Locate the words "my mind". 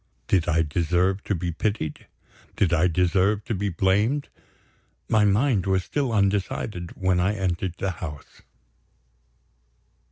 5.07-5.67